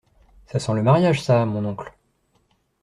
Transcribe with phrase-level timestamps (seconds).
[0.47, 1.95] Ça sent le mariage ça, mon oncle.